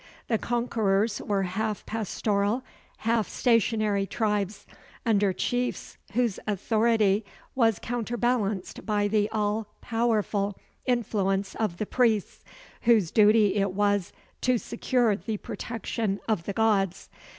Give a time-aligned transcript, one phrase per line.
[0.29, 2.63] The conquerors were half pastoral,
[2.97, 4.65] half stationary tribes,
[5.05, 12.43] under chiefs whose authority was counterbalanced by the all powerful influence of the priests
[12.81, 14.11] whose duty it was
[14.41, 17.07] to secure the protection of the gods.